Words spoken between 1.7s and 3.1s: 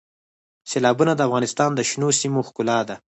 د شنو سیمو ښکلا ده.